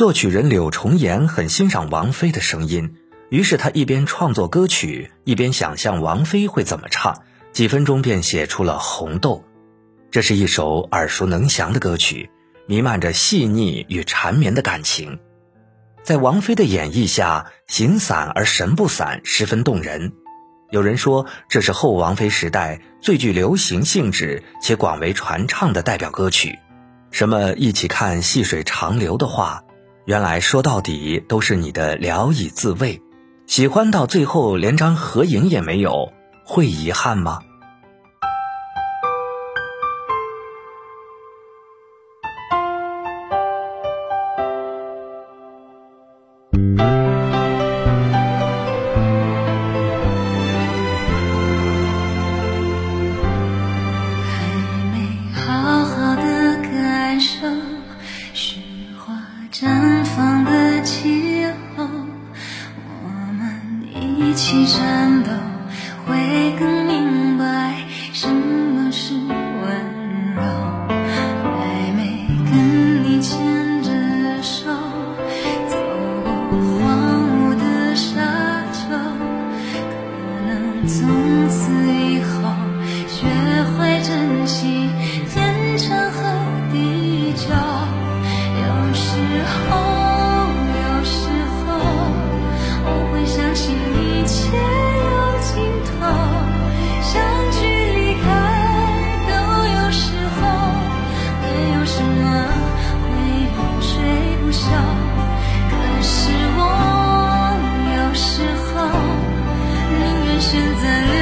[0.00, 2.94] 作曲人柳重言很欣赏王菲的声音，
[3.28, 7.20] 于是他一边创作歌曲，一边想象王菲会怎么唱，
[7.52, 9.44] 几分钟便写出了《红豆》。
[10.10, 12.30] 这是一首耳熟能详的歌曲，
[12.64, 15.18] 弥漫着细腻与缠绵的感情，
[16.02, 20.14] 在王菲的演绎下，形散而神不散，十分动人。
[20.70, 26.58] 有人说，这是后王菲时代最具流行性质且广为传唱的代表歌曲。
[27.10, 29.62] 什么一起看细水长流的话，
[30.10, 33.00] 原来说到底都是你的聊以自慰。
[33.46, 36.12] 喜欢到最后连张合影也没有，
[36.44, 37.38] 会遗憾吗？
[64.30, 65.30] 一起战斗，
[66.06, 66.89] 会更
[110.40, 111.19] 现在。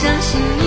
[0.00, 0.59] 相信